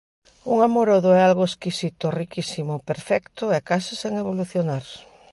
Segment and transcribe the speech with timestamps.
[0.53, 4.85] Un amorodo é algo exquisito, riquísimo, perfecto e case sen evolucionar.